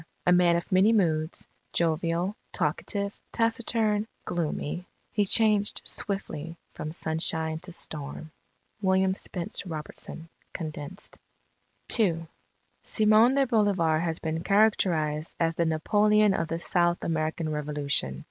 A 0.25 0.31
man 0.31 0.55
of 0.55 0.71
many 0.71 0.91
moods, 0.91 1.45
jovial, 1.73 2.35
talkative, 2.51 3.13
taciturn, 3.31 4.07
gloomy, 4.25 4.87
he 5.11 5.25
changed 5.25 5.83
swiftly 5.85 6.57
from 6.73 6.91
sunshine 6.91 7.59
to 7.59 7.71
storm. 7.71 8.31
William 8.81 9.13
Spence 9.13 9.63
Robertson 9.63 10.27
(Condensed) 10.53 11.19
II 11.99 12.25
"Simon 12.81 13.35
de 13.35 13.45
Bolivar 13.45 13.99
has 13.99 14.17
been 14.17 14.43
characterized 14.43 15.35
as 15.39 15.53
the 15.55 15.65
Napoleon 15.65 16.33
of 16.33 16.47
the 16.47 16.57
South 16.57 17.03
American 17.03 17.49
Revolution 17.49 18.19